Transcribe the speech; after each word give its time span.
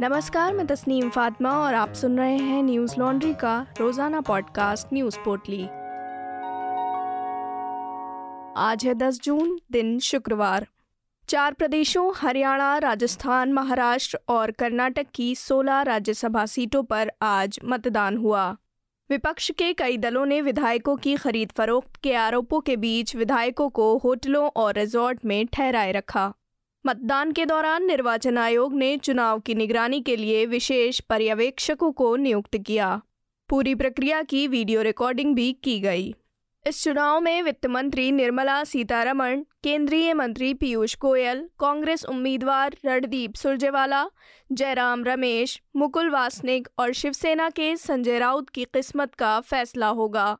नमस्कार, 0.00 0.54
मैं 0.54 0.66
तस्नीम 0.66 1.10
फातिमा 1.10 1.50
और 1.50 1.74
आप 1.74 1.92
सुन 1.92 2.18
रहे 2.18 2.36
हैं 2.36 2.62
न्यूज़ 2.62 2.94
लॉन्ड्री 2.98 3.34
का 3.34 3.66
रोज़ाना 3.80 4.20
पॉडकास्ट 4.20 4.86
न्यूज़ 4.92 5.18
पोर्टली। 5.24 5.64
आज 8.56 8.86
है 8.86 8.94
10 8.94 9.20
जून, 9.20 9.60
दिन 9.72 9.98
शुक्रवार। 9.98 10.66
चार 11.28 11.52
प्रदेशों, 11.52 12.12
हरियाणा, 12.16 12.78
राजस्थान, 12.78 13.52
महाराष्ट्र 13.52 14.18
और 14.28 14.50
कर्नाटक 14.50 15.06
की 15.14 15.34
16 15.34 15.82
राज्यसभा 15.82 16.46
सीटों 16.46 16.82
पर 16.82 17.12
आज 17.22 17.60
मतदान 17.64 18.16
हुआ। 18.16 18.56
विपक्ष 19.10 19.50
के 19.50 19.72
कई 19.72 19.96
दलों 19.96 20.26
ने 20.26 20.40
विधायकों 20.40 20.96
की 20.96 21.16
खरीद 21.16 21.52
फरोख्त 21.56 21.96
के 21.96 22.14
आरोपों 22.14 22.60
के 22.60 22.76
बीच 22.76 23.16
विधायकों 23.16 23.68
को 23.68 23.98
होटलों 23.98 24.50
और 24.56 24.74
रिजॉर्ट 24.74 25.24
में 25.24 25.46
ठहराए 25.46 25.92
रखा। 25.92 26.32
मतदान 26.86 27.32
के 27.32 27.46
दौरान 27.46 27.86
निर्वाचन 27.86 28.38
आयोग 28.38 28.74
ने 28.74 28.96
चुनाव 28.96 29.40
की 29.40 29.54
निगरानी 29.54 30.00
के 30.00 30.16
लिए 30.16 30.46
विशेष 30.46 31.00
पर्यवेक्षकों 31.00 31.92
को 31.92 32.16
नियुक्त 32.16 32.58
किया। 32.58 33.00
पूरी 33.48 33.74
प्रक्रिया 33.74 34.22
की 34.22 34.48
वीडियो 34.48 34.82
रिकॉर्डिंग 34.82 35.34
भी 35.34 35.52
की 35.52 35.80
गई। 35.80 36.14
इस 36.66 36.84
चुनाव 36.84 37.20
में 37.20 37.42
वित्त 37.42 37.66
मंत्री 37.66 38.12
निर्मला 38.12 38.64
सीतारमण, 38.64 39.42
केंद्रीय 39.62 40.14
मंत्री 40.14 40.54
पीयूष 40.54 40.96
गोयल, 41.00 41.48
कांग्रेस 41.60 42.04
उम्मीदवार 42.04 42.76
रणदीप 42.84 43.34
सुरजेवाला, 43.34 44.06
जयराम 44.52 45.04
रमेश, 45.04 45.62
मुकुल 45.76 46.10
वासनिक 46.10 46.68
और 46.78 46.92
शिवसेना 46.92 47.50
के 47.50 47.76
संजय 47.76 48.18
राउत 48.18 48.50
की 48.50 48.64
किस्मत 48.64 49.14
का 49.14 49.40
फैसला 49.40 49.88
होगा। 49.88 50.38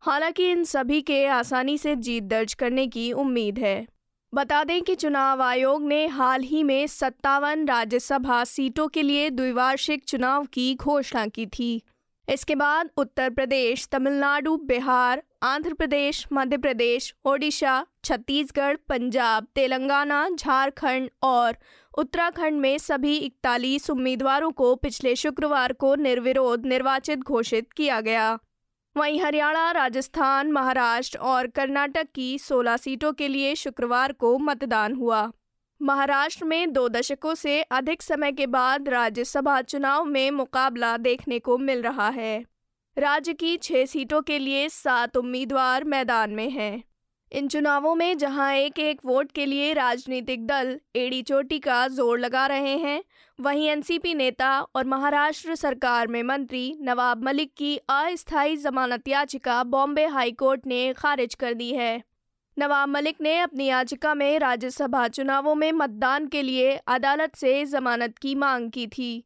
हालाँकि 0.00 0.50
इन 0.50 0.64
सभी 0.64 1.02
के 1.02 1.26
आसानी 1.26 1.78
से 1.78 1.96
जीत 1.96 2.22
दर्ज 2.22 2.54
करने 2.54 2.86
की 2.86 3.12
उम्मीद 3.12 3.58
है। 3.58 3.95
बता 4.36 4.64
दें 4.64 4.82
कि 4.82 4.94
चुनाव 4.94 5.42
आयोग 5.42 5.82
ने 5.82 6.06
हाल 6.06 6.42
ही 6.42 6.62
में 6.62 6.86
सत्तावन 6.86 7.64
राज्यसभा 7.68 8.44
सीटों 8.44 8.88
के 8.88 9.02
लिए 9.02 9.30
द्विवार्षिक 9.30 10.04
चुनाव 10.04 10.44
की 10.44 10.74
घोषणा 10.74 11.26
की 11.26 11.46
थी। 11.46 11.82
इसके 12.28 12.54
बाद 12.54 12.90
उत्तर 12.96 13.30
प्रदेश, 13.30 13.88
तमिलनाडु, 13.88 14.56
बिहार, 14.56 15.22
आंध्र 15.42 15.74
प्रदेश, 15.74 16.26
मध्य 16.32 16.56
प्रदेश, 16.56 17.14
ओडिशा, 17.24 17.86
छत्तीसगढ़, 18.04 18.76
पंजाब, 18.88 19.46
तेलंगाना, 19.54 20.28
झारखंड 20.30 21.10
और 21.22 21.56
उत्तराखंड 21.98 22.60
में 22.60 22.78
सभी 22.78 23.16
इकतालीस 23.16 23.90
उम्मीदवारों 23.90 24.50
को 24.50 24.74
पिछले 24.74 25.16
शुक्रवार 25.16 25.72
को 25.72 25.94
निर्विरोध 25.94 26.66
निर्वाचित 26.66 27.18
घोषित 27.18 27.72
किया 27.72 28.00
गया। 28.00 28.38
वहीं 28.96 29.20
हरियाणा, 29.20 29.70
राजस्थान, 29.70 30.52
महाराष्ट्र 30.52 31.18
और 31.18 31.46
कर्नाटक 31.46 32.06
की 32.14 32.38
16 32.38 32.76
सीटों 32.76 33.12
के 33.12 33.28
लिए 33.28 33.54
शुक्रवार 33.54 34.12
को 34.12 34.38
मतदान 34.38 34.92
हुआ। 34.92 35.32
महाराष्ट्र 35.82 36.44
में 36.44 36.72
दो 36.72 36.88
दशकों 36.88 37.34
से 37.34 37.62
अधिक 37.62 38.02
समय 38.02 38.32
के 38.32 38.46
बाद 38.46 38.88
राज्यसभा 38.88 39.62
चुनाव 39.62 40.04
में 40.04 40.30
मुकाबला 40.30 40.96
देखने 40.96 41.38
को 41.38 41.58
मिल 41.58 41.82
रहा 41.82 42.08
है। 42.08 42.44
राज्य 42.98 43.32
की 43.32 43.56
छः 43.56 43.86
सीटों 43.86 44.22
के 44.22 44.38
लिए 44.38 44.68
सात 44.68 45.16
उम्मीदवार 45.16 45.84
मैदान 45.84 46.30
में 46.30 46.50
हैं। 46.50 46.84
इन 47.32 47.48
चुनावों 47.48 47.94
में 47.94 48.16
जहाँ 48.18 48.52
एक 48.54 48.78
एक 48.78 49.00
वोट 49.04 49.30
के 49.32 49.44
लिए 49.46 49.72
राजनीतिक 49.74 50.46
दल 50.46 50.78
एड़ी 50.96 51.22
चोटी 51.22 51.58
का 51.58 51.86
ज़ोर 51.88 52.18
लगा 52.18 52.46
रहे 52.46 52.76
हैं, 52.76 53.02
वहीं 53.38 53.68
एनसीपी 53.68 54.14
नेता 54.14 54.60
और 54.60 54.84
महाराष्ट्र 54.84 55.54
सरकार 55.54 56.08
में 56.08 56.22
मंत्री 56.22 56.76
नवाब 56.80 57.24
मलिक 57.24 57.52
की 57.56 57.76
अस्थायी 57.76 58.56
जमानत 58.56 59.08
याचिका 59.08 59.62
बॉम्बे 59.64 60.06
हाईकोर्ट 60.06 60.66
ने 60.66 60.92
खारिज 60.92 61.34
कर 61.34 61.54
दी 61.54 61.70
है। 61.72 62.02
नवाब 62.56 62.88
मलिक 62.88 63.20
ने 63.20 63.38
अपनी 63.38 63.66
याचिका 63.66 64.14
में 64.14 64.38
राज्यसभा 64.38 65.06
चुनावों 65.08 65.54
में 65.54 65.70
मतदान 65.72 66.26
के 66.26 66.42
लिए 66.42 66.76
अदालत 66.88 67.36
से 67.36 67.64
जमानत 67.66 68.18
की 68.18 68.34
मांग 68.34 68.70
की 68.70 68.86
थी। 68.88 69.24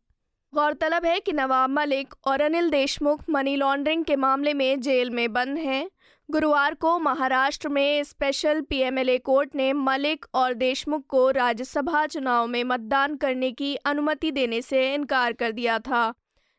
गौरतलब 0.54 1.04
है 1.04 1.18
कि 1.20 1.32
नवाब 1.32 1.70
मलिक 1.70 2.14
और 2.26 2.40
अनिल 2.40 2.70
देशमुख 2.70 3.20
मनी 3.30 3.54
लॉन्ड्रिंग 3.56 4.04
के 4.04 4.16
मामले 4.16 4.54
में 4.54 4.80
जेल 4.80 5.10
में 5.10 5.32
बंद 5.32 5.58
हैं। 5.58 5.90
गुरुवार 6.28 6.74
को 6.74 6.98
महाराष्ट्र 6.98 7.68
में 7.68 8.02
स्पेशल 8.04 8.60
पीएमएलए 8.60 9.16
कोर्ट 9.18 9.54
ने 9.54 9.72
मलिक 9.72 10.26
और 10.34 10.54
देशमुख 10.54 11.06
को 11.08 11.30
राज्यसभा 11.30 12.06
चुनाव 12.06 12.46
में 12.46 12.64
मतदान 12.64 13.16
करने 13.16 13.52
की 13.52 13.74
अनुमति 13.76 14.30
देने 14.30 14.62
से 14.62 14.94
इनकार 14.94 15.32
कर 15.32 15.52
दिया 15.52 15.78
था, 15.78 16.12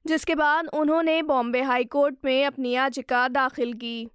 जिसके 0.05 0.35
बाद 0.35 0.67
उन्होंने 0.73 1.21
बॉम्बे 1.23 1.61
हाई 1.61 1.83
कोर्ट 1.83 2.15
में 2.25 2.45
अपनी 2.45 2.71
याचिका 2.71 3.27
दाखिल 3.27 3.73
की। 3.73 4.07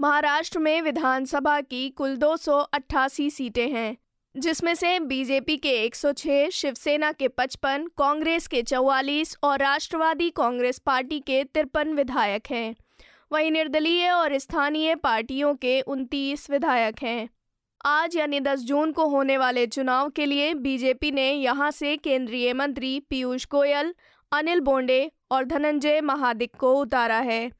महाराष्ट्र 0.00 0.58
में 0.58 0.80
विधानसभा 0.82 1.60
की 1.60 1.88
कुल 1.90 2.16
दो 2.16 2.36
सौ 2.36 2.58
अट्ठासी 2.58 3.30
सीटें 3.30 3.68
हैं। 3.68 3.96
जिसमें 4.40 4.74
से 4.74 4.98
बीजेपी 5.00 5.56
के 5.56 5.70
106, 5.86 6.50
शिवसेना 6.50 7.12
के 7.12 7.28
55, 7.28 7.86
कांग्रेस 7.98 8.46
के 8.46 8.62
44 8.62 9.36
और 9.42 9.58
राष्ट्रवादी 9.58 10.30
कांग्रेस 10.30 10.78
पार्टी 10.78 11.20
के 11.20 11.44
तिरपन 11.44 11.92
विधायक 11.92 12.42
हैं। 12.50 12.74
वहीं 13.32 13.50
निर्दलीय 13.50 14.10
और 14.10 14.38
स्थानीय 14.38 14.94
पार्टियों 14.94 15.54
के 15.54 15.80
उनतीस 15.80 16.50
विधायक 16.50 17.02
हैं। 17.02 17.28
आज 17.84 18.16
यानी 18.16 18.40
10 18.40 18.60
जून 18.60 18.92
को 18.92 19.06
होने 19.06 19.36
वाले 19.36 19.66
चुनाव 19.66 20.08
के 20.08 20.26
लिए 20.26 20.54
बीजेपी 20.54 21.10
ने 21.10 21.32
यहाँ 21.32 21.70
से 21.70 21.96
केंद्रीय 21.96 22.52
मंत्री 22.52 23.00
पीयूष 23.00 23.46
गोयल 23.50 23.94
अनिल 24.32 24.60
बोंडे 24.60 25.10
और 25.30 25.44
धनंजय 25.44 26.00
महादिक 26.00 26.56
को 26.56 26.74
उतारा 26.74 27.18
है। 27.18 27.50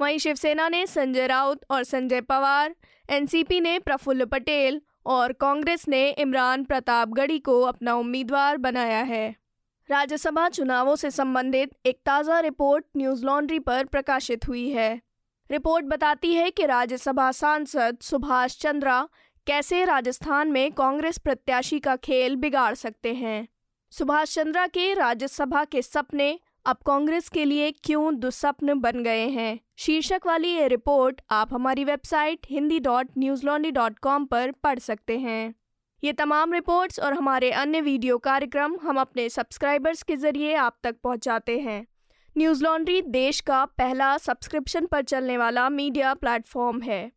वहीं 0.00 0.18
शिवसेना 0.18 0.68
ने 0.68 0.86
संजय 0.86 1.26
राउत 1.26 1.60
और 1.70 1.84
संजय 1.84 2.20
पवार 2.20 2.74
एनसीपी 3.10 3.60
ने 3.60 3.78
प्रफुल्ल 3.78 4.24
पटेल 4.24 4.80
और 5.06 5.32
कांग्रेस 5.32 5.88
ने 5.88 6.08
इमरान 6.10 6.64
प्रतापगढ़ी 6.64 7.38
को 7.38 7.60
अपना 7.62 7.94
उम्मीदवार 7.94 8.56
बनाया 8.56 9.02
है। 9.02 9.34
राज्यसभा 9.88 10.48
चुनावों 10.48 10.96
से 10.96 11.10
संबंधित 11.10 11.70
एक 11.86 11.98
ताज़ा 12.06 12.40
रिपोर्ट 12.40 12.84
न्यूज़ 12.96 13.24
लॉन्ड्री 13.26 13.58
पर 13.58 13.84
प्रकाशित 13.84 14.48
हुई 14.48 14.68
है। 14.68 15.00
रिपोर्ट 15.50 15.84
बताती 15.84 16.32
है 16.34 16.50
कि 16.50 16.66
राज्यसभा 16.66 17.30
सांसद 17.32 17.98
सुभाष 18.00 18.56
चंद्रा 18.58 19.08
कैसे 19.46 19.84
राजस्थान 19.84 20.52
में 20.52 20.72
कांग्रेस 20.72 21.18
प्रत्याशी 21.18 21.80
का 21.80 21.96
खेल 21.96 22.36
बिगाड़ 22.36 22.74
सकते 22.74 23.14
हैं। 23.14 23.48
सुभाष 23.90 24.34
चंद्रा 24.34 24.66
के 24.66 24.92
राज्यसभा 24.94 25.64
के 25.64 25.82
सपने 25.82 26.38
अब 26.66 26.76
कांग्रेस 26.86 27.28
के 27.28 27.44
लिए 27.44 27.70
क्यों 27.70 28.14
दुस्वप्न 28.16 28.74
बन 28.74 29.02
गए 29.02 29.26
हैं? 29.28 29.60
शीर्षक 29.78 30.20
वाली 30.26 30.48
ये 30.48 30.68
रिपोर्ट 30.68 31.20
आप 31.30 31.52
हमारी 31.54 31.84
website 31.84 32.46
Hindi 32.50 32.78
dot 32.80 33.08
news 33.18 33.46
laundry 33.46 33.70
dot 33.70 33.98
com 33.98 34.24
पर 34.24 34.52
पढ़ 34.52 34.78
सकते 34.78 35.18
हैं। 35.18 35.54
ये 36.04 36.12
तमाम 36.12 36.52
रिपोर्ट्स 36.52 37.00
और 37.00 37.14
हमारे 37.14 37.50
अन्य 37.50 37.80
वीडियो 37.80 38.18
कार्यक्रम 38.18 38.78
हम 38.82 39.00
अपने 39.00 39.28
सब्सक्राइबर्स 39.28 40.02
के 40.02 40.16
ज़रिए 40.16 40.54
आप 40.54 40.76
तक 40.82 40.96
पहुंचाते 41.04 41.58
हैं। 41.58 41.86
न्यूज़ 42.38 42.64
लॉन्ड्री 42.64 43.02
देश 43.02 43.40
का 43.40 43.64
पहला 43.64 44.18
सब्सक्रिप्शन 44.18 44.86
पर 44.86 45.02
चलने 45.02 45.38
वाला 45.38 45.68
मीडिया 45.68 46.14
प्लेटफॉर्म 46.14 46.80
है। 46.80 47.12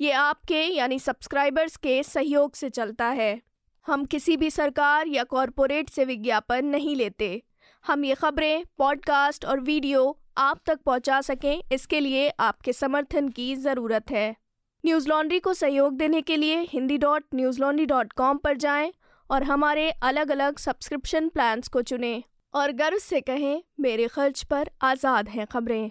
ये 0.00 0.12
आपके 0.12 0.64
यानी 0.64 0.98
सब्सक्राइबर्स 0.98 1.76
के 1.76 2.02
सहयोग 2.02 2.54
से 2.54 2.68
चलता 2.68 3.06
है। 3.06 3.40
हम 3.86 4.04
किसी 4.04 4.36
भी 4.36 4.50
सरकार 4.50 5.06
या 5.06 5.24
कॉरपोरेट 5.24 5.90
से 5.90 6.04
विज्ञापन 6.04 6.64
नहीं 6.64 6.96
लेते। 6.96 7.42
हम 7.84 8.04
ये 8.04 8.14
खबरें 8.14 8.64
पॉडकास्ट 8.78 9.44
और 9.44 9.60
वीडियो 9.60 10.18
आप 10.38 10.60
तक 10.66 10.80
पहुँचा 10.80 11.20
सकें, 11.20 11.62
इसके 11.72 12.00
लिए 12.00 12.28
आपके 12.40 12.72
समर्थन 12.72 13.28
की 13.28 13.54
ज़रूरत 13.56 14.10
है। 14.10 14.34
न्यूज़ 14.84 15.08
लॉन्ड्री 15.08 15.38
को 15.40 15.54
सहयोग 15.54 15.96
देने 15.96 16.20
के 16.22 16.36
लिए 16.36 16.60
Hindi 16.62 16.98
dot 16.98 17.24
news 17.34 17.60
laundry 17.60 17.86
dot 17.86 18.12
com 18.12 18.38
पर 18.38 18.56
जाएँ 18.56 18.92
और 19.30 19.42
हमारे 19.42 19.90
अलग 19.90 20.30
अलग 20.30 20.58
सब्सक्रिप्शन 20.58 21.28
प्लान्स 21.28 21.68
को 21.68 21.82
चुनें। 21.82 22.22
और 22.54 22.72
गर्व 22.72 22.98
से 22.98 23.20
कहें, 23.20 23.62
मेरे 23.80 24.08
खर्च 24.08 24.42
पर 24.42 24.70
आज़ाद 24.82 25.28
हैं 25.28 25.46
खबरें। 25.46 25.90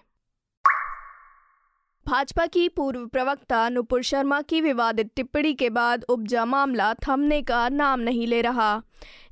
भाजपा 2.10 2.46
की 2.46 2.68
पूर्व 2.70 3.06
प्रवक्ता 3.08 3.58
नुपुर 3.70 4.02
शर्मा 4.04 4.40
की 4.42 4.60
विवादित 4.62 5.10
टिप्पणी 5.16 5.54
के 5.54 5.70
बाद 5.70 6.04
उपजा 6.10 6.46
मामला 6.46 6.94
थमने 7.04 7.42
का 7.42 7.58
नाम 7.70 8.00
नहीं 8.00 8.28
ले 8.28 8.42
रहा। 8.42 8.70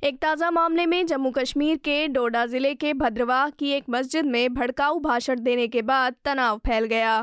एक 0.04 0.18
ताज़ा 0.18 0.50
मामले 0.50 0.84
में 0.86 1.06
जम्मू 1.06 1.30
कश्मीर 1.30 1.76
के 1.76 1.96
डोडा 2.08 2.44
ज़िले 2.46 2.74
के 2.74 2.92
भद्रवाह 2.94 3.48
की 3.50 3.70
एक 3.70 3.84
मस्जिद 3.90 4.26
में 4.26 4.54
भड़काऊ 4.54 5.00
भाषण 5.00 5.40
देने 5.40 5.66
के 5.68 5.82
बाद 5.82 6.14
तनाव 6.24 6.58
फैल 6.66 6.84
गया। 6.84 7.16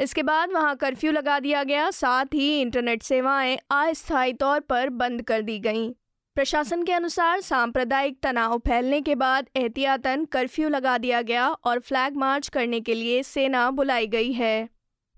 इसके 0.00 0.22
बाद 0.22 0.52
वहाँ 0.52 0.74
कर्फ्यू 0.76 1.12
लगा 1.12 1.38
दिया 1.40 1.62
गया, 1.64 1.90
साथ 1.90 2.34
ही 2.34 2.60
इंटरनेट 2.60 3.02
सेवाएँ 3.02 3.56
अस्थायी 3.70 4.32
तौर 4.32 4.60
पर 4.60 4.88
बंद 4.94 5.22
कर 5.22 5.42
दी 5.42 5.58
गईं। 5.58 5.92
प्रशासन 6.36 6.82
के 6.82 6.92
अनुसार 6.92 7.40
सांप्रदायिक 7.40 8.18
तनाव 8.22 8.56
फैलने 8.58 9.00
के 9.00 9.14
बाद 9.14 9.46
एहतियातन 9.56 10.24
कर्फ्यू 10.32 10.68
लगा 10.68 10.96
दिया 10.98 11.22
गया 11.22 11.46
और 11.48 11.78
फ्लैग 11.80 12.16
मार्च 12.16 12.48
करने 12.48 12.80
के 12.80 12.94
लिए 12.94 13.22
सेना 13.22 13.70
बुलाई 13.70 14.06
गई 14.06 14.32
है। 14.32 14.68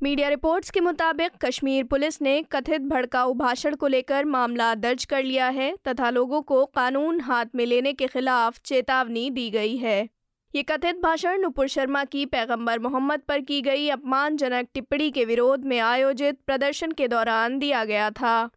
मीडिया 0.02 0.28
रिपोर्ट्स 0.28 0.70
के 0.70 0.80
मुताबिक, 0.80 1.30
कश्मीर 1.42 1.84
पुलिस 1.84 2.20
ने 2.22 2.42
कथित 2.42 2.80
भड़काऊ 2.80 3.32
भाषण 3.34 3.74
को 3.74 3.86
लेकर 3.86 4.24
मामला 4.24 4.74
दर्ज 4.74 5.04
कर 5.04 5.22
लिया 5.22 5.48
है 5.48 5.74
तथा 5.88 6.10
लोगों 6.10 6.40
को 6.42 6.64
कानून 6.66 7.20
हाथ 7.20 7.46
में 7.54 7.64
लेने 7.66 7.92
के 7.92 8.06
खिलाफ 8.06 8.58
चेतावनी 8.58 9.28
दी 9.30 9.48
गई 9.50 9.76
है। 9.76 10.08
ये 10.54 10.62
कथित 10.62 11.00
भाषण 11.02 11.40
नुपुर 11.40 11.68
शर्मा 11.68 12.04
की 12.04 12.24
पैगंबर 12.26 12.78
मोहम्मद 12.78 13.20
पर 13.20 13.40
की 13.40 13.60
गई 13.60 13.88
अपमानजनक 13.88 14.68
टिप्पणी 14.74 15.10
के 15.10 15.24
विरोध 15.24 15.64
में 15.64 15.78
आयोजित 15.78 16.38
प्रदर्शन 16.46 16.92
के 16.92 17.08
दौरान 17.08 17.58
दिया 17.58 17.84
गया 17.84 18.10
था। 18.10 18.50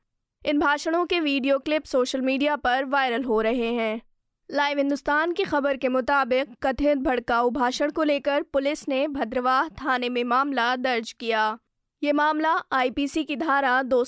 इन 0.45 0.59
भाषणों 0.59 1.05
के 1.05 1.19
वीडियो 1.19 1.59
क्लिप 1.59 1.85
सोशल 1.85 2.21
मीडिया 2.21 2.55
पर 2.55 2.85
वायरल 2.85 3.23
हो 3.23 3.41
रहे 3.41 3.73
हैं। 3.73 4.01
लाइव 4.49 4.77
हिंदुस्तान 4.77 5.31
की 5.31 5.43
खबर 5.43 5.77
के 5.77 5.89
मुताबिक, 5.89 6.47
कथित 6.63 6.97
भड़काऊ 6.97 7.49
भाषण 7.49 7.91
को 7.91 8.03
लेकर 8.03 8.41
पुलिस 8.41 8.87
ने 8.89 9.07
भद्रवाह 9.07 9.69
थाने 9.69 10.09
में 10.09 10.23
मामला 10.23 10.75
दर्ज 10.75 11.11
किया। 11.11 11.59
ये 12.03 12.11
मामला 12.11 12.51
आईपीसी 12.71 13.23
की 13.23 13.35
धारा 13.35 13.81
दो 13.83 14.03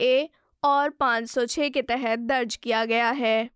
ए 0.00 0.28
और 0.64 0.90
506 0.90 1.70
के 1.70 1.82
तहत 1.82 2.18
दर्ज 2.18 2.56
किया 2.56 2.84
गया 2.84 3.10
है। 3.10 3.50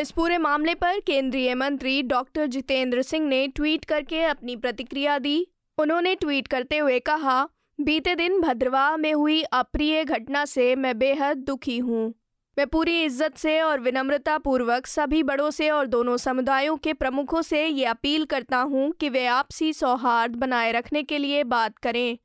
इस 0.00 0.10
पूरे 0.10 0.38
मामले 0.38 0.74
पर 0.74 1.00
केंद्रीय 1.00 1.54
मंत्री 1.54 2.02
डॉक्टर 2.02 2.46
जितेंद्र 2.46 3.02
सिंह 3.02 3.28
ने 3.28 3.48
ट्वीट 3.48 3.84
करके 3.84 4.22
अपनी 4.22 4.56
प्रतिक्रिया 4.56 5.18
दी। 5.18 5.46
उन्होंने 5.78 6.14
ट्वीट 6.14 6.48
करते 6.48 6.78
हुए 6.78 6.98
कहा, 6.98 7.48
बीते 7.80 8.14
दिन 8.14 8.40
भद्रवाह 8.40 8.96
में 8.96 9.12
हुई 9.14 9.42
अप्रिय 9.42 10.04
घटना 10.04 10.44
से 10.44 10.74
मैं 10.76 10.98
बेहद 10.98 11.36
दुखी 11.36 11.78
हूँ। 11.78 12.14
मैं 12.56 12.66
पूरी 12.66 13.02
इज़्ज़त 13.04 13.36
से 13.36 13.60
और 13.60 13.80
विनम्रता 13.80 14.36
पूर्वक 14.38 14.86
सभी 14.86 15.22
बड़ों 15.22 15.50
से 15.50 15.70
और 15.70 15.86
दोनों 15.86 16.16
समुदायों 16.16 16.76
के 16.76 16.92
प्रमुखों 16.92 17.42
से 17.42 17.64
ये 17.66 17.84
अपील 17.84 18.24
करता 18.24 18.58
हूँ 18.58 18.90
कि 18.92 19.08
वे 19.08 19.24
आपसी 19.28 19.72
सौहार्द 19.72 20.36
बनाए 20.36 20.70
रखने 20.72 21.02
के 21.02 21.18
लिए 21.18 21.42
बात 21.46 21.78
करें, 21.78 22.16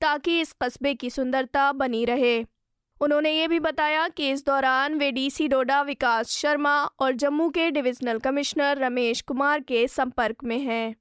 ताकि 0.00 0.40
इस 0.40 0.54
कस्बे 0.62 0.94
की 0.94 1.10
सुंदरता 1.10 1.70
बनी 1.74 2.04
रहे। 2.04 2.44
उन्होंने 3.00 3.30
ये 3.32 3.46
भी 3.48 3.60
बताया 3.60 4.08
कि 4.08 4.30
इस 4.30 4.44
दौरान 4.46 4.94
वे 4.94 5.10
डीसी 5.12 5.48
डोडा, 5.48 5.80
विकास 5.82 6.30
शर्मा 6.30 6.76
और 6.84 7.14
जम्मू 7.14 7.48
के 7.50 7.70
डिविजनल 7.70 8.18
कमिश्नर 8.18 8.78
रमेश 8.78 9.20
कुमार 9.20 9.60
के 9.60 9.86
संपर्क 9.88 10.44
में 10.44 10.58
हैं। 10.60 10.94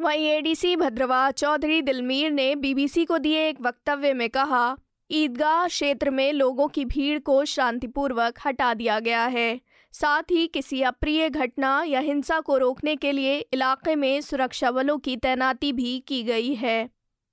वहीं 0.00 0.26
एडीसी 0.28 0.76
भद्रवाह 0.76 1.30
चौधरी 1.32 1.80
दिलमीर 1.82 2.30
ने 2.30 2.54
बीबीसी 2.56 3.04
को 3.04 3.18
दिए 3.18 3.48
एक 3.48 3.60
वक्तव्य 3.60 4.12
में 4.14 4.28
कहा 4.30 4.76
ईदगाह 5.10 5.66
क्षेत्र 5.66 6.10
में 6.10 6.32
लोगों 6.32 6.68
की 6.68 6.84
भीड़ 6.84 7.18
को 7.18 7.44
शांतिपूर्वक 7.44 8.38
हटा 8.46 8.74
दिया 8.74 8.98
गया 9.00 9.24
है। 9.26 9.60
साथ 9.92 10.22
ही 10.30 10.46
किसी 10.46 10.82
अप्रिय 10.82 11.28
घटना 11.30 11.82
या 11.82 12.00
हिंसा 12.00 12.40
को 12.40 12.56
रोकने 12.58 12.96
के 12.96 13.12
लिए 13.12 13.38
इलाके 13.38 13.94
में 13.96 14.20
सुरक्षा 14.20 14.70
बलों 14.70 14.98
की 14.98 15.16
तैनाती 15.16 15.72
भी 15.72 15.98
की 16.08 16.22
गई 16.22 16.54
है। 16.54 16.90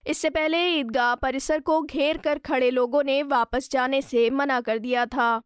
इससे 0.07 0.29
पहले 0.29 0.65
ईदगाह 0.67 1.15
परिसर 1.15 1.59
को 1.59 1.81
घेर 1.81 2.17
कर 2.17 2.37
खड़े 2.37 2.71
लोगों 2.71 3.03
ने 3.03 3.23
वापस 3.23 3.69
जाने 3.71 4.01
से 4.01 4.29
मना 4.29 4.61
कर 4.61 4.77
दिया 4.77 5.05
था। 5.05 5.41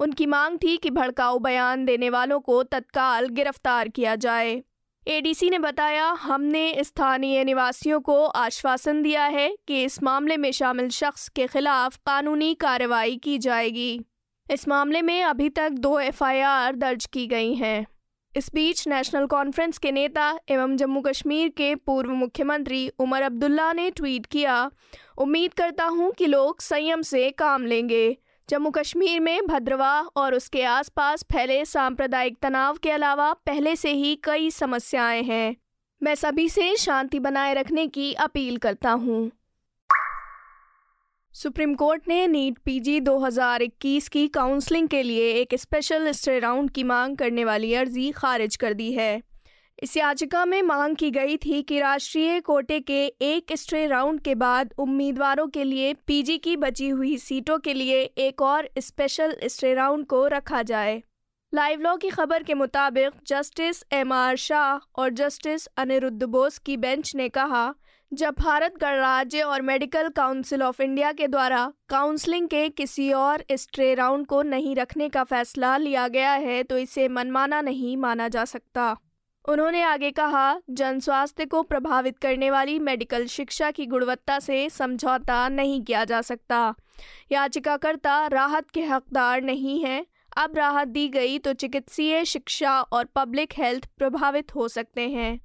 उनकी 0.00 0.26
मांग 0.26 0.58
थी 0.62 0.76
कि 0.76 0.90
भड़काऊ 0.90 1.38
बयान 1.38 1.84
देने 1.84 2.10
वालों 2.10 2.40
को 2.40 2.62
तत्काल 2.62 3.28
गिरफ़्तार 3.28 3.88
किया 3.88 4.16
जाए। 4.16 4.62
एडीसी 5.06 5.48
ने 5.50 5.58
बताया, 5.58 6.06
हमने 6.10 6.84
स्थानीय 6.84 7.42
निवासियों 7.44 8.00
को 8.00 8.24
आश्वासन 8.24 9.02
दिया 9.02 9.24
है 9.24 9.48
कि 9.68 9.82
इस 9.84 10.02
मामले 10.02 10.36
में 10.36 10.50
शामिल 10.52 10.88
शख्स 10.88 11.28
के 11.28 11.46
खिलाफ 11.46 11.96
कानूनी 11.96 12.54
कार्रवाई 12.54 13.16
की 13.16 13.38
जाएगी। 13.38 14.00
इस 14.50 14.66
मामले 14.68 15.02
में 15.02 15.22
अभी 15.22 15.48
तक 15.48 15.70
दो 15.70 15.98
एफआईआर 16.00 16.76
दर्ज 16.76 17.06
की 17.06 17.26
गई 17.26 17.54
हैं। 17.54 17.86
इस 18.32 18.50
बीच 18.54 18.86
नेशनल 18.88 19.26
कॉन्फ्रेंस 19.26 19.78
के 19.78 19.92
नेता 19.92 20.38
एवं 20.48 20.76
जम्मू 20.76 21.00
कश्मीर 21.00 21.48
के 21.48 21.74
पूर्व 21.74 22.10
मुख्यमंत्री 22.10 22.88
उमर 22.98 23.22
अब्दुल्ला 23.22 23.72
ने 23.72 23.90
ट्वीट 23.90 24.26
किया, 24.26 24.70
उम्मीद 25.18 25.54
करता 25.54 25.84
हूँ 25.84 26.12
कि 26.12 26.26
लोग 26.26 26.60
संयम 26.60 27.02
से 27.02 27.30
काम 27.30 27.66
लेंगे। 27.66 28.16
जम्मू 28.48 28.70
कश्मीर 28.70 29.20
में 29.20 29.46
भद्रवाह 29.46 30.20
और 30.20 30.34
उसके 30.34 30.62
आसपास 30.62 31.22
फैले 31.22 31.64
सांप्रदायिक 31.64 32.36
तनाव 32.42 32.76
के 32.76 32.90
अलावा 32.90 33.32
पहले 33.32 33.76
से 33.76 33.92
ही 33.92 34.14
कई 34.24 34.50
समस्याएँ 34.50 35.22
हैं 35.22 35.56
मैं 36.02 36.14
सभी 36.14 36.48
से 36.48 36.76
शांति 36.76 37.18
बनाए 37.18 37.54
रखने 37.54 37.86
की 37.86 38.12
अपील 38.14 38.56
करता 38.56 38.90
हूँ। 38.90 39.30
सुप्रीम 41.32 41.74
कोर्ट 41.74 42.08
ने 42.08 42.26
नीट 42.26 42.58
पीजी 42.58 43.00
2021 43.00 44.08
की 44.08 44.28
काउंसलिंग 44.28 44.88
के 44.88 45.02
लिए 45.02 45.32
एक 45.32 45.54
स्पेशल 45.54 46.10
स्टे 46.12 46.38
राउंड 46.38 46.70
की 46.70 46.82
मांग 46.82 47.16
करने 47.16 47.44
वाली 47.44 47.74
अर्जी 47.74 48.10
खारिज 48.10 48.56
कर 48.56 48.74
दी 48.74 48.92
है 48.92 49.22
इस 49.82 49.96
याचिका 49.96 50.44
में 50.44 50.60
मांग 50.62 50.94
की 50.96 51.10
गई 51.10 51.36
थी 51.36 51.60
कि 51.62 51.78
राष्ट्रीय 51.80 52.40
कोटे 52.40 52.78
के 52.80 53.04
एक 53.06 53.52
स्ट्रे 53.52 53.86
राउंड 53.86 54.20
के 54.20 54.34
बाद 54.34 54.74
उम्मीदवारों 54.78 55.46
के 55.46 55.64
लिए 55.64 55.92
पीजी 56.06 56.36
की 56.38 56.56
बची 56.56 56.88
हुई 56.88 57.16
सीटों 57.18 57.58
के 57.58 57.74
लिए 57.74 58.02
एक 58.02 58.42
और 58.42 58.68
स्पेशल 58.78 59.36
स्ट्रे 59.44 59.74
राउंड 59.74 60.06
को 60.06 60.26
रखा 60.26 60.62
जाए। 60.62 61.02
लाइव 61.52 61.80
लॉ 61.80 61.96
की 61.96 62.10
खबर 62.10 62.42
के 62.42 62.54
मुताबिक 62.54 63.12
जस्टिस 63.26 63.82
एम 63.92 64.12
आर 64.12 64.36
शाह 64.36 65.00
और 65.00 65.10
जस्टिस 65.10 65.66
अनिरुद्ध 65.66 66.22
बोस 66.22 66.58
की 66.58 66.76
बेंच 66.76 67.14
ने 67.16 67.28
कहा, 67.28 67.74
जब 68.12 68.34
भारत 68.38 68.78
गणराज्य 68.80 69.42
और 69.42 69.62
मेडिकल 69.62 70.08
काउंसिल 70.08 70.62
ऑफ़ 70.62 70.82
इंडिया 70.82 71.12
के 71.12 71.28
द्वारा 71.28 71.72
काउंसलिंग 71.88 72.48
के 72.48 72.68
किसी 72.68 73.12
और 73.12 73.44
स्ट्रे 73.52 73.94
राउंड 73.94 74.26
को 74.26 74.42
नहीं 74.42 74.76
रखने 74.76 75.08
का 75.08 75.24
फैसला 75.24 75.76
लिया 75.76 76.08
गया 76.08 76.32
है 76.32 76.62
तो 76.62 76.78
इसे 76.78 77.08
मनमाना 77.08 77.60
नहीं 77.60 77.96
माना 77.96 78.28
जा 78.28 78.44
सकता। 78.44 78.96
उन्होंने 79.44 79.82
आगे 79.82 80.10
कहा 80.10 80.54
जन 80.70 80.98
स्वास्थ्य 81.00 81.44
को 81.44 81.62
प्रभावित 81.62 82.18
करने 82.18 82.50
वाली 82.50 82.78
मेडिकल 82.78 83.26
शिक्षा 83.26 83.70
की 83.70 83.86
गुणवत्ता 83.86 84.38
से 84.38 84.68
समझौता 84.70 85.48
नहीं 85.48 85.82
किया 85.82 86.04
जा 86.04 86.20
सकता। 86.22 86.74
याचिकाकर्ता 87.32 88.26
राहत 88.26 88.70
के 88.70 88.82
हकदार 88.82 89.42
नहीं 89.42 89.78
हैं। 89.84 90.04
अब 90.36 90.56
राहत 90.56 90.88
दी 90.88 91.08
गई 91.08 91.38
तो 91.38 91.52
चिकित्सीय 91.52 92.24
शिक्षा 92.24 92.80
और 92.82 93.04
पब्लिक 93.16 93.52
हेल्थ 93.52 93.88
प्रभावित 93.98 94.54
हो 94.54 94.68
सकते 94.68 95.08
हैं। 95.08 95.38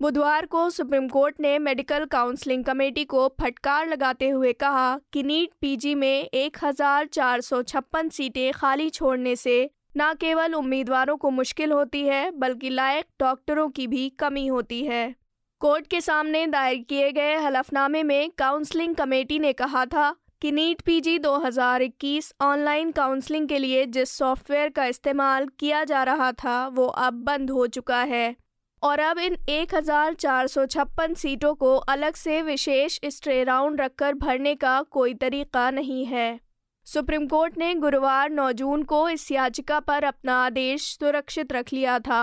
बुधवार 0.00 0.46
को 0.46 0.68
सुप्रीम 0.70 1.08
कोर्ट 1.08 1.40
ने 1.40 1.58
मेडिकल 1.58 2.04
काउंसलिंग 2.04 2.64
कमेटी 2.64 3.04
को 3.04 3.26
फटकार 3.40 3.88
लगाते 3.88 4.28
हुए 4.28 4.52
कहा 4.52 4.98
कि 5.12 5.22
नीट 5.22 5.50
पीजी 5.60 5.94
में 5.94 6.24
एक 6.24 6.58
हज़ार 6.62 7.06
चार 7.06 7.40
सौ 7.40 7.62
छप्पन 7.62 8.08
सीटें 8.08 8.52
खाली 8.52 8.88
छोड़ने 8.90 9.34
से 9.36 9.58
न 10.00 10.12
केवल 10.14 10.54
उम्मीदवारों 10.54 11.16
को 11.16 11.30
मुश्किल 11.30 11.72
होती 11.72 12.02
है, 12.02 12.30
बल्कि 12.30 12.70
लायक 12.70 13.06
डॉक्टरों 13.20 13.68
की 13.68 13.86
भी 13.86 14.08
कमी 14.08 14.46
होती 14.46 14.84
है। 14.84 15.14
कोर्ट 15.60 15.86
के 15.86 16.00
सामने 16.00 16.46
दायर 16.46 16.76
किए 16.78 17.12
गए 17.12 17.34
हलफनामे 17.36 18.02
में 18.02 18.30
काउंसलिंग 18.30 18.94
कमेटी 18.94 19.38
ने 19.38 19.52
कहा 19.52 19.84
था 19.84 20.14
कि 20.42 20.52
नीट 20.52 20.80
पीजी 20.80 21.18
2021 21.18 22.32
ऑनलाइन 22.40 22.90
काउंसलिंग 22.90 23.48
के 23.48 23.58
लिए 23.58 23.86
जिस 23.86 24.10
सॉफ्टवेयर 24.10 24.68
का 24.68 24.84
इस्तेमाल 24.84 25.46
किया 25.58 25.84
जा 25.84 26.02
रहा 26.02 26.32
था, 26.32 26.66
वो 26.68 26.86
अब 26.86 27.14
बंद 27.14 27.50
हो 27.50 27.66
चुका 27.66 28.02
है। 28.02 28.36
और 28.82 28.98
अब 28.98 29.18
इन 29.18 29.36
एक 29.48 29.74
हज़ार 29.74 30.14
चार 30.14 30.46
सौ 30.46 30.66
छप्पन 30.66 31.14
सीटों 31.14 31.54
को 31.54 31.76
अलग 31.76 32.14
से 32.14 32.42
विशेष 32.42 33.00
स्ट्रे 33.04 33.44
राउंड 33.44 33.80
रखकर 33.80 34.14
भरने 34.14 34.54
का 34.54 34.82
कोई 34.82 35.14
तरीका 35.14 35.70
नहीं 35.70 36.04
है। 36.06 36.47
सुप्रीम 36.88 37.26
कोर्ट 37.26 37.56
ने 37.58 37.74
गुरुवार 37.74 38.30
9 38.30 38.50
जून 38.52 38.82
को 38.82 39.08
इस 39.08 39.30
याचिका 39.32 39.78
पर 39.80 40.04
अपना 40.04 40.34
आदेश 40.34 40.82
सुरक्षित 40.90 41.52
रख 41.52 41.72
लिया 41.72 41.98
था। 41.98 42.20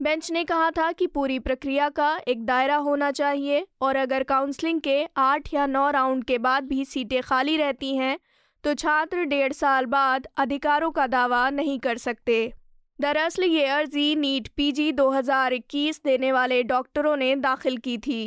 बेंच 0.00 0.30
ने 0.32 0.44
कहा 0.44 0.70
था 0.70 0.90
कि 0.92 1.06
पूरी 1.06 1.38
प्रक्रिया 1.38 1.88
का 1.88 2.08
एक 2.28 2.44
दायरा 2.46 2.76
होना 2.76 3.10
चाहिए 3.10 3.66
और 3.80 3.96
अगर 3.96 4.22
काउंसलिंग 4.22 4.80
के 4.80 5.04
आठ 5.16 5.52
या 5.54 5.66
नौ 5.66 5.90
राउंड 5.90 6.24
के 6.24 6.38
बाद 6.38 6.64
भी 6.64 6.84
सीटें 6.84 7.20
खाली 7.22 7.56
रहती 7.56 7.94
हैं 7.96 8.18
तो 8.64 8.74
छात्र 8.74 9.24
डेढ़ 9.24 9.52
साल 9.52 9.86
बाद 9.86 10.26
अधिकारों 10.36 10.90
का 10.90 11.06
दावा 11.06 11.48
नहीं 11.50 11.78
कर 11.78 11.98
सकते। 11.98 12.52
दरअसल 12.98 13.44
ये 13.44 13.66
अर्जी 13.66 14.14
नीट 14.16 14.48
पीजी 14.48 14.90
2021 14.92 16.00
देने 16.04 16.32
वाले 16.32 16.62
डॉक्टरों 16.64 17.16
ने 17.16 17.34
दाखिल 17.36 17.76
की 17.76 17.98
थी। 17.98 18.22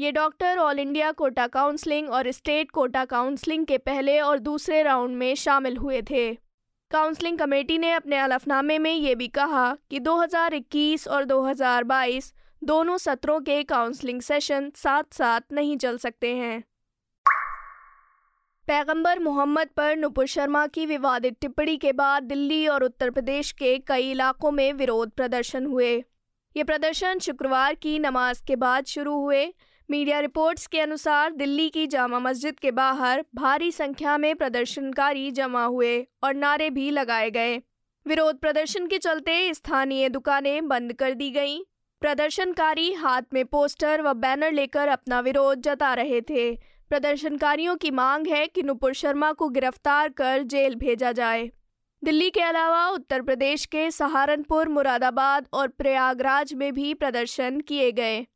ये 0.00 0.12
doctor 0.12 0.58
all 0.58 0.78
India 0.78 1.12
quota 1.12 1.46
counselling 1.46 2.10
और 2.10 2.30
स्टेट 2.30 2.70
कोटा 2.70 3.04
काउंसलिंग 3.04 3.66
के 3.66 3.78
पहले 3.78 4.20
और 4.20 4.38
दूसरे 4.38 4.82
राउंड 4.82 5.16
में 5.16 5.34
शामिल 5.34 5.76
हुए 5.76 6.02
थे। 6.02 6.34
काउंसलिंग 6.90 7.38
कमेटी 7.38 7.78
ने 7.78 7.92
अपने 7.92 8.16
अलफनामे 8.16 8.78
में 8.78 8.94
ये 8.94 9.14
भी 9.14 9.28
कहा 9.28 9.76
कि 9.90 10.00
2021 10.00 11.08
और 11.08 11.24
2022 11.24 12.32
दोनों 12.64 12.98
सत्रों 12.98 13.40
के 13.40 13.62
काउंसलिंग 13.62 14.20
सेशन 14.20 14.72
साथ 14.76 15.02
साथ 15.12 15.40
नहीं 15.52 15.76
चल 15.76 15.98
सकते 15.98 16.34
हैं। 16.36 16.64
पैगंबर 18.66 19.18
मोहम्मद 19.18 19.68
पर 19.76 19.96
नुपुर 19.96 20.26
शर्मा 20.26 20.66
की 20.66 20.86
विवादित 20.86 21.36
टिप्पणी 21.40 21.76
के 21.76 21.92
बाद 21.92 22.22
दिल्ली 22.22 22.66
और 22.66 22.84
उत्तर 22.84 23.10
प्रदेश 23.10 23.52
के 23.52 23.78
कई 23.78 24.10
इलाकों 24.10 24.50
में 24.50 24.72
विरोध 24.72 25.10
प्रदर्शन 25.10 25.66
हुए। 25.66 26.04
ये 26.56 26.64
प्रदर्शन 26.64 27.18
शुक्रवार 27.18 27.74
की 27.74 27.98
नमाज़ 27.98 28.42
के 28.46 28.56
बाद 28.56 28.84
शुरू 28.84 29.14
हुए 29.14 29.54
मीडिया 29.92 30.20
रिपोर्ट्स 30.20 30.66
के 30.66 30.80
अनुसार 30.80 31.32
दिल्ली 31.32 31.68
की 31.68 31.86
जामा 31.86 32.18
मस्जिद 32.18 32.58
के 32.58 32.70
बाहर 32.70 33.24
भारी 33.34 33.72
संख्या 33.72 34.16
में 34.18 34.34
प्रदर्शनकारी 34.36 35.30
जमा 35.30 35.64
हुए 35.64 36.06
और 36.24 36.34
नारे 36.34 36.70
भी 36.70 36.90
लगाए 36.90 37.30
गए। 37.30 37.58
विरोध 38.06 38.38
प्रदर्शन 38.38 38.86
के 38.86 38.98
चलते 38.98 39.54
स्थानीय 39.54 40.08
दुकानें 40.08 40.68
बंद 40.68 40.92
कर 40.92 41.14
दी 41.14 41.30
गईं। 41.30 41.60
प्रदर्शनकारी 42.00 42.92
हाथ 42.92 43.22
में 43.34 43.44
पोस्टर 43.44 44.02
व 44.02 44.14
बैनर 44.14 44.52
लेकर 44.52 44.88
अपना 44.88 45.20
विरोध 45.20 45.60
जता 45.60 45.94
रहे 45.94 46.20
थे। 46.20 46.56
प्रदर्शनकारियों 46.88 47.76
की 47.76 47.90
मांग 47.90 48.26
है 48.26 48.46
कि 48.46 48.62
नुपुर 48.62 48.94
शर्मा 48.94 49.32
को 49.32 49.48
गिरफ़्तार 49.48 50.08
कर 50.08 50.42
जेल 50.42 50.74
भेजा 50.74 51.12
जाए। 51.12 51.50
दिल्ली 52.04 52.30
के 52.30 52.40
अलावा 52.40 52.88
उत्तर 52.88 53.22
प्रदेश 53.22 53.66
के 53.66 53.90
सहारनपुर, 53.90 54.68
मुरादाबाद 54.68 55.48
और 55.52 55.68
प्रयागराज 55.68 56.54
में 56.54 56.72
भी 56.72 56.94
प्रदर्शन 56.94 57.60
किए 57.60 57.92
गए। 57.92 58.26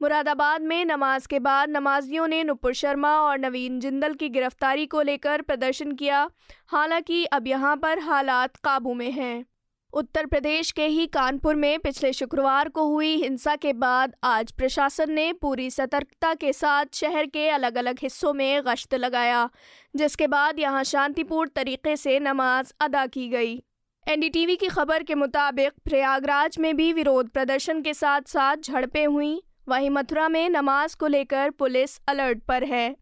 मुरादाबाद 0.00 0.62
में 0.62 0.84
नमाज़ 0.84 1.26
के 1.28 1.38
बाद 1.38 1.70
नमाजियों 1.70 2.26
ने 2.28 2.42
नुपुर 2.44 2.72
शर्मा 2.74 3.12
और 3.20 3.38
नवीन 3.38 3.78
जिंदल 3.80 4.14
की 4.14 4.28
गिरफ्तारी 4.28 4.86
को 4.86 5.02
लेकर 5.02 5.42
प्रदर्शन 5.42 5.92
किया। 5.92 6.30
हालाँकि 6.66 7.24
अब 7.24 7.46
यहाँ 7.46 7.76
पर 7.76 7.98
हालात 7.98 8.56
काबू 8.56 8.94
में 8.94 9.10
हैं। 9.10 9.46
उत्तर 9.92 10.26
प्रदेश 10.26 10.72
के 10.72 10.86
ही 10.86 11.06
कानपुर 11.06 11.54
में 11.54 11.78
पिछले 11.78 12.12
शुक्रवार 12.12 12.68
को 12.68 12.86
हुई 12.88 13.14
हिंसा 13.16 13.56
के 13.56 13.72
बाद 13.72 14.14
आज 14.24 14.52
प्रशासन 14.52 15.12
ने 15.12 15.32
पूरी 15.32 15.70
सतर्कता 15.70 16.34
के 16.34 16.52
साथ 16.52 16.94
शहर 16.94 17.26
के 17.26 17.48
अलग 17.48 17.78
अलग 17.78 17.98
हिस्सों 18.02 18.34
में 18.34 18.62
गश्त 18.66 18.94
लगाया, 18.94 19.48
जिसके 19.96 20.26
बाद 20.26 20.58
यहाँ 20.58 20.84
शांतिपूर्ण 20.84 21.50
तरीके 21.56 21.96
से 21.96 22.18
नमाज़ 22.20 22.72
अदा 22.80 23.06
की 23.06 23.28
गई। 23.28 23.62
एनडीटीवी 24.06 24.56
की 24.56 24.68
खबर 24.68 25.02
के 25.02 25.14
मुताबिक 25.14 25.72
प्रयागराज 25.84 26.58
में 26.58 26.76
भी 26.76 26.92
विरोध 26.92 27.28
प्रदर्शन 27.28 27.82
के 27.82 27.94
साथ 27.94 28.28
साथ 28.28 28.56
झड़पें 28.56 29.06
हुई। 29.06 29.42
वहीं 29.68 29.90
मथुरा 29.90 30.28
में 30.28 30.48
नमाज़ 30.50 30.96
को 30.96 31.06
लेकर 31.06 31.50
पुलिस 31.50 31.98
अलर्ट 32.08 32.42
पर 32.42 32.64
है। 32.64 32.94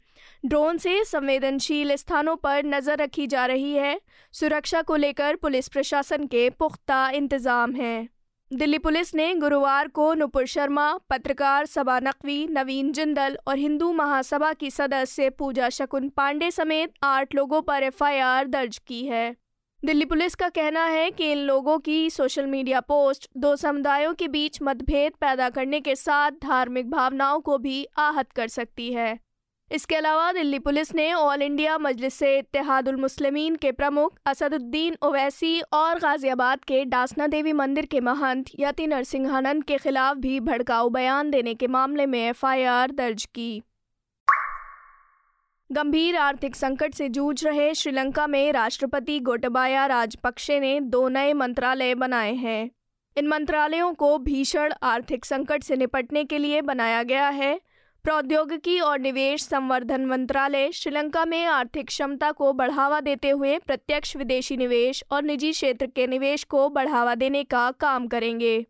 ड्रोन 0.46 0.78
से 0.78 1.04
संवेदनशील 1.04 1.94
स्थानों 1.96 2.36
पर 2.36 2.64
नज़र 2.64 2.98
रखी 2.98 3.26
जा 3.26 3.44
रही 3.46 3.72
है। 3.72 4.00
सुरक्षा 4.34 4.82
को 4.82 4.96
लेकर 4.96 5.36
पुलिस 5.36 5.68
प्रशासन 5.68 6.26
के 6.26 6.48
पुख्ता 6.50 7.08
इंतज़ाम 7.10 7.74
हैं। 7.74 8.08
दिल्ली 8.50 8.78
पुलिस 8.78 9.14
ने 9.14 9.34
गुरुवार 9.34 9.88
को 9.88 10.12
नुपुर 10.14 10.46
शर्मा, 10.46 10.92
पत्रकार 11.10 11.66
सबा 11.66 11.98
नकवी, 12.00 12.46
नवीन 12.50 12.92
जिंदल 12.92 13.38
और 13.48 13.58
हिंदू 13.58 13.92
महासभा 13.92 14.52
की 14.52 14.70
सदस्य 14.70 15.30
पूजा 15.30 15.68
शकुन 15.68 16.08
पांडे 16.08 16.50
समेत 16.50 16.92
आठ 17.02 17.34
लोगों 17.34 17.62
पर 17.62 17.82
एफआईआर 17.82 18.46
दर्ज 18.46 18.78
की 18.78 19.04
है। 19.06 19.34
दिल्ली 19.84 20.04
पुलिस 20.04 20.34
का 20.34 20.48
कहना 20.48 20.84
है 20.84 21.10
कि 21.10 21.30
इन 21.32 21.38
लोगों 21.38 21.78
की 21.78 22.10
सोशल 22.10 22.46
मीडिया 22.46 22.80
पोस्ट 22.80 23.28
दो 23.36 23.54
समुदायों 23.56 24.12
के 24.14 24.28
बीच 24.28 24.58
मतभेद 24.62 25.12
पैदा 25.20 25.48
करने 25.48 25.80
के 25.80 25.96
साथ 25.96 26.30
धार्मिक 26.42 26.90
भावनाओं 26.90 27.40
को 27.40 27.56
भी 27.58 27.86
आहत 27.98 28.32
कर 28.32 28.48
सकती 28.48 28.92
है। 28.92 29.18
इसके 29.70 29.96
अलावा 29.96 30.30
दिल्ली 30.32 30.58
पुलिस 30.58 30.94
ने 30.94 31.12
ऑल 31.12 31.42
इंडिया 31.42 31.76
मजलिस 31.78 32.22
इत्तेहादुल 32.22 32.96
मुस्लिमीन 32.96 33.56
के 33.56 33.72
प्रमुख 33.72 34.16
असदुद्दीन 34.26 34.96
ओवैसी 35.02 35.60
और 35.72 35.98
गाजियाबाद 35.98 36.64
के 36.64 36.84
डासना 36.84 37.26
देवी 37.26 37.52
मंदिर 37.52 37.86
के 37.86 38.00
महंत 38.00 38.50
यति 38.60 38.86
नरसिंहानंद 38.86 39.64
के 39.64 39.78
खिलाफ 39.78 40.16
भी 40.16 40.40
भड़काऊ 40.40 40.88
बयान 40.88 41.30
देने 41.30 41.54
के 41.54 41.66
मामले 41.68 42.06
में 42.06 42.28
एफआईआर 42.28 42.90
दर्ज 42.92 43.24
की। 43.34 43.62
गंभीर 45.72 46.16
आर्थिक 46.16 46.56
संकट 46.56 46.94
से 46.94 47.08
जूझ 47.08 47.44
रहे 47.44 47.74
श्रीलंका 47.74 48.26
में 48.26 48.52
राष्ट्रपति 48.52 49.18
गोटबाया 49.20 49.86
राजपक्षे 49.86 50.58
ने 50.60 50.80
दो 50.80 51.08
नए 51.08 51.32
मंत्रालय 51.32 51.94
बनाए 51.94 52.34
हैं। 52.34 52.70
इन 53.16 53.28
मंत्रालयों 53.28 53.92
को 53.94 54.18
भीषण 54.18 54.72
आर्थिक 54.82 55.24
संकट 55.24 55.62
से 55.62 55.76
निपटने 55.76 56.24
के 56.24 56.38
लिए 56.38 56.60
बनाया 56.60 57.02
गया 57.02 57.28
है। 57.28 57.60
प्रौद्योगिकी 58.04 58.78
और 58.80 58.98
निवेश 58.98 59.42
संवर्धन 59.42 60.04
मंत्रालय 60.06 60.70
श्रीलंका 60.72 61.24
में 61.24 61.44
आर्थिक 61.44 61.86
क्षमता 61.86 62.32
को 62.32 62.52
बढ़ावा 62.52 63.00
देते 63.00 63.30
हुए 63.30 63.58
प्रत्यक्ष 63.58 64.16
विदेशी 64.16 64.56
निवेश 64.56 65.04
और 65.10 65.22
निजी 65.22 65.52
क्षेत्र 65.52 65.86
के 65.86 66.06
निवेश 66.06 66.44
को 66.44 66.68
बढ़ावा 66.68 67.14
देने 67.14 67.44
का 67.44 67.70
काम 67.70 68.06
करेंगे। 68.06 68.66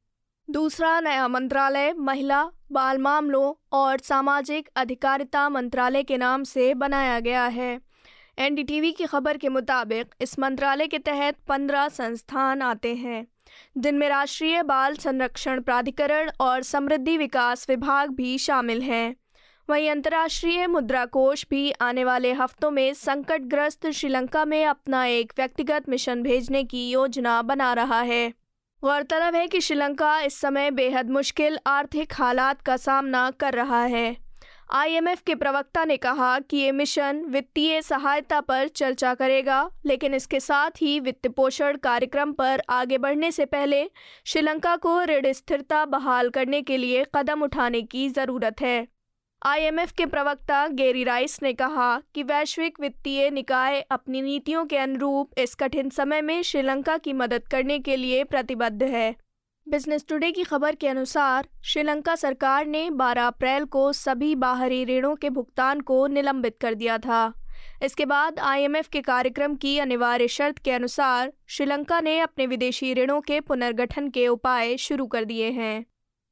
दूसरा 0.50 1.00
नया 1.00 1.28
मंत्रालय 1.28 1.92
महिला, 1.92 2.44
बाल 2.72 2.98
मामलों 2.98 3.54
और 3.72 3.98
सामाजिक 3.98 4.68
अधिकारिता 4.76 5.48
मंत्रालय 5.48 6.02
के 6.02 6.16
नाम 6.16 6.44
से 6.44 6.74
बनाया 6.74 7.20
गया 7.20 7.44
है। 7.44 7.80
एनडीटीवी 8.38 8.92
की 8.92 9.04
खबर 9.04 9.36
के 9.36 9.48
मुताबिक 9.48 10.14
इस 10.20 10.38
मंत्रालय 10.38 10.86
के 10.86 10.98
तहत 10.98 11.36
पंद्रह 11.48 11.88
संस्थान 11.88 12.62
आते 12.62 12.94
हैं। 12.94 13.26
जिनमें 13.78 14.08
राष्ट्रीय 14.08 14.62
बाल 14.62 14.94
संरक्षण 14.94 15.60
प्राधिकरण 15.60 16.30
और 16.40 16.62
समृद्धि 16.62 17.18
विकास 17.18 17.66
विभाग 17.68 18.10
भी 18.10 18.38
शामिल 18.38 18.82
हैं। 18.82 19.16
वहीं 19.70 19.90
अंतर्राष्ट्रीय 19.90 20.66
मुद्रा 20.66 21.04
कोष 21.04 21.44
भी 21.50 21.70
आने 21.70 22.04
वाले 22.04 22.32
हफ्तों 22.32 22.70
में 22.70 22.94
संकटग्रस्त 22.94 23.90
श्रीलंका 23.90 24.44
में 24.44 24.66
अपना 24.66 25.04
एक 25.04 25.32
व्यक्तिगत 25.38 25.88
मिशन 25.88 26.22
भेजने 26.22 26.64
की 26.64 26.90
योजना 26.90 27.42
बना 27.42 27.72
रहा 27.72 28.00
है। 28.00 28.32
गौरतलब 28.85 29.35
है 29.35 29.47
कि 29.49 29.61
श्रीलंका 29.61 30.19
इस 30.21 30.35
समय 30.41 30.71
बेहद 30.71 31.11
मुश्किल 31.11 31.59
आर्थिक 31.67 32.12
हालात 32.12 32.61
का 32.62 32.76
सामना 32.76 33.31
कर 33.31 33.55
रहा 33.55 33.83
है। 33.85 34.17
आईएमएफ 34.73 35.21
के 35.21 35.35
प्रवक्ता 35.35 35.85
ने 35.85 35.97
कहा 35.97 36.38
कि 36.41 36.57
ये 36.57 36.73
मिशन 36.73 37.25
वित्तीय 37.25 37.81
सहायता 37.83 38.41
पर 38.41 38.69
चर्चा 38.69 39.14
करेगा, 39.14 39.71
लेकिन 39.87 40.14
इसके 40.14 40.41
साथ 40.41 40.83
ही 40.83 40.99
वित्त 41.00 41.29
पोषण 41.29 41.76
कार्यक्रम 41.76 42.33
पर 42.33 42.62
आगे 42.71 42.99
बढ़ने 42.99 43.31
से 43.33 43.45
पहले 43.47 43.85
श्रीलंका 44.25 44.76
को 44.76 45.03
ऋण 45.03 45.33
स्थिरता 45.33 45.85
बहाल 45.87 46.31
करने 46.31 46.62
के 46.62 46.76
लिए 46.76 47.05
कदम 47.14 47.43
उठाने 47.43 47.83
की 47.83 48.09
ज़रूरत 48.09 48.61
है। 48.61 48.87
आईएमएफ 49.46 49.92
के 49.92 50.06
प्रवक्ता 50.06 50.68
गेरी 50.68 51.04
राइस 51.04 51.42
ने 51.42 51.52
कहा 51.52 52.02
कि 52.14 52.22
वैश्विक 52.22 52.80
वित्तीय 52.80 53.30
निकाय 53.30 53.80
अपनी 53.80 54.22
नीतियों 54.22 54.66
के 54.66 54.76
अनुरूप 54.76 55.30
इस 55.38 55.54
कठिन 55.54 55.90
समय 55.90 56.22
में 56.22 56.42
श्रीलंका 56.42 56.96
की 56.96 57.12
मदद 57.12 57.48
करने 57.48 57.78
के 57.78 57.96
लिए 57.96 58.24
प्रतिबद्ध 58.24 58.82
है। 58.82 59.16
बिज़नेस 59.68 60.04
टुडे 60.08 60.32
की 60.32 60.44
खबर 60.44 60.74
के 60.74 60.88
अनुसार, 60.88 61.48
श्रीलंका 61.64 62.14
सरकार 62.14 62.66
ने 62.66 62.90
12 62.90 63.26
अप्रैल 63.26 63.64
को 63.64 63.92
सभी 63.92 64.34
बाहरी 64.34 64.84
ऋणों 64.84 65.16
के 65.16 65.30
भुगतान 65.30 65.80
को 65.80 66.06
निलंबित 66.06 66.58
कर 66.60 66.74
दिया 66.74 66.98
था। 66.98 67.32
इसके 67.82 68.04
बाद 68.04 68.38
आईएमएफ 68.38 68.88
के 68.88 69.00
कार्यक्रम 69.00 69.54
की 69.54 69.78
अनिवार्य 69.78 70.28
शर्त 70.28 70.58
के 70.58 70.70
अनुसार, 70.70 71.32
श्रीलंका 71.46 72.00
ने 72.00 72.18
अपने 72.18 72.46
विदेशी 72.46 72.94
ऋणों 72.94 73.20
के 73.20 73.40
पुनर्गठन 73.40 74.08
के 74.08 74.28
उपाय 74.28 74.76
शुरू 74.76 75.06
कर 75.06 75.24
दिए 75.24 75.50
हैं। 75.50 75.84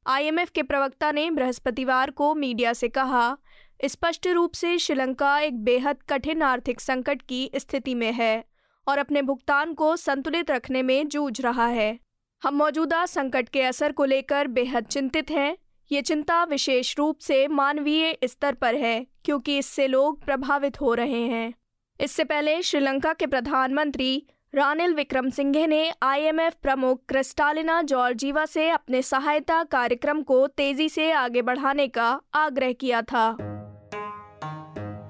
आईएमएफ 0.07 0.49
के 0.49 0.63
प्रवक्ता 0.63 1.11
ने 1.11 1.31
बृहस्पतिवार 1.31 2.11
को 2.11 2.33
मीडिया 2.35 2.73
से 2.73 2.87
कहा, 2.87 3.37
स्पष्ट 3.85 4.27
रूप 4.27 4.53
से 4.53 4.77
श्रीलंका 4.77 5.39
एक 5.39 5.63
बेहद 5.63 5.97
कठिन 6.09 6.41
आर्थिक 6.41 6.81
संकट 6.81 7.21
की 7.21 7.49
स्थिति 7.55 7.95
में 7.95 8.11
है 8.11 8.43
और 8.87 8.97
अपने 8.97 9.21
भुगतान 9.21 9.73
को 9.73 9.95
संतुलित 9.95 10.51
रखने 10.51 10.81
में 10.81 11.07
जूझ 11.07 11.41
रहा 11.41 11.67
है। 11.67 11.99
हम 12.43 12.55
मौजूदा 12.55 13.05
संकट 13.05 13.49
के 13.49 13.61
असर 13.61 13.91
को 13.91 14.05
लेकर 14.05 14.47
बेहद 14.47 14.85
चिंतित 14.85 15.31
हैं। 15.31 15.57
ये 15.91 16.01
चिंता 16.01 16.43
विशेष 16.43 16.97
रूप 16.97 17.19
से 17.19 17.47
मानवीय 17.47 18.17
स्तर 18.23 18.53
पर 18.53 18.75
है, 18.75 19.05
क्योंकि 19.25 19.57
इससे 19.57 19.87
लोग 19.87 20.23
प्रभावित 20.23 20.81
हो 20.81 20.93
रहे 20.93 21.21
हैं। 21.21 21.53
इससे 21.99 22.23
पहले 22.23 22.61
श्रीलंका 22.61 23.13
के 23.13 23.25
प्रधानमंत्री 23.25 24.25
रानिल 24.55 24.93
विक्रमसिंघे 24.93 25.67
ने 25.67 25.93
आईएमएफ 26.03 26.53
प्रमुख 26.61 26.99
क्रिस्टालिना 27.09 27.81
जॉर्जीवा 27.81 28.45
से 28.45 28.69
अपने 28.69 29.01
सहायता 29.01 29.63
कार्यक्रम 29.63 30.21
को 30.21 30.47
तेज़ी 30.47 30.89
से 30.89 31.11
आगे 31.11 31.41
बढ़ाने 31.41 31.87
का 31.87 32.21
आग्रह 32.33 32.71
किया 32.71 33.01
था। 33.01 33.23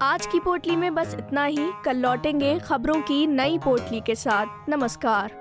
आज 0.02 0.26
की 0.26 0.40
पोटली 0.40 0.76
में 0.76 0.96
बस 0.96 1.16
इतना 1.20 1.46
ही। 1.46 1.68
कल 1.86 1.98
लौटेंगे 1.98 2.60
खबरों 2.60 3.02
की 3.02 3.28
नई 3.28 3.58
पोटली 3.58 4.02
के 4.02 4.16
साथ। 4.16 4.70
नमस्कार। 4.70 5.32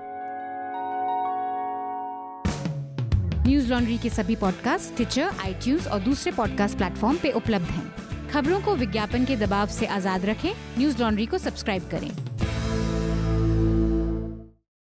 न्यूज़ 3.47 3.71
लॉन्ड्री 3.73 3.97
के 3.97 4.09
सभी 4.09 4.35
पॉडकास्ट 4.35 4.95
ट्विटर 4.95 5.31
आई 5.45 5.77
और 5.91 5.99
दूसरे 5.99 6.31
पॉडकास्ट 6.31 6.77
प्लेटफॉर्म 6.77 7.17
पे 7.17 7.31
उपलब्ध 7.31 7.65
हैं। 7.65 8.29
खबरों 8.29 8.61
को 8.61 8.75
विज्ञापन 8.75 9.25
के 9.25 9.35
दबाव 9.35 9.67
से 9.67 9.85
आज़ाद 9.85 10.25
रखें। 10.25 10.53
न्यूज़ 10.77 11.01
लॉन्ड्री 11.01 11.25
को 11.25 11.37
सब्सक्राइब 11.37 11.89
करें। 11.91 12.32